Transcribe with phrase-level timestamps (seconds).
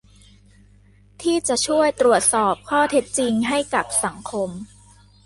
[1.21, 4.49] ที่จะช่วยตรวจสอบข้อเท็จจริงให้กับสังคม